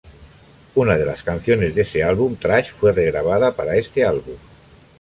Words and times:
Una 0.73 0.97
de 0.97 1.05
las 1.05 1.21
canciones 1.21 1.75
de 1.75 1.83
ese 1.83 2.03
álbum 2.03 2.35
"Trash" 2.35 2.71
fue 2.71 2.91
regrabada 2.91 3.51
para 3.51 3.75
este 3.75 4.03
álbum. 4.03 4.35